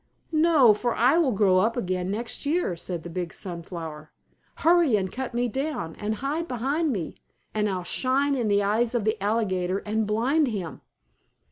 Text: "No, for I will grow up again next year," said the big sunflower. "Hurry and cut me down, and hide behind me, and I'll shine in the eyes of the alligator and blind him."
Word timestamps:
"No, 0.31 0.73
for 0.73 0.95
I 0.95 1.19
will 1.19 1.31
grow 1.31 1.59
up 1.59 1.77
again 1.77 2.09
next 2.09 2.43
year," 2.43 2.75
said 2.75 3.03
the 3.03 3.09
big 3.11 3.31
sunflower. 3.31 4.11
"Hurry 4.55 4.95
and 4.95 5.11
cut 5.11 5.35
me 5.35 5.47
down, 5.47 5.95
and 5.99 6.15
hide 6.25 6.47
behind 6.47 6.91
me, 6.91 7.13
and 7.53 7.69
I'll 7.69 7.83
shine 7.83 8.33
in 8.33 8.47
the 8.47 8.63
eyes 8.63 8.95
of 8.95 9.05
the 9.05 9.21
alligator 9.21 9.77
and 9.85 10.07
blind 10.07 10.47
him." 10.47 10.81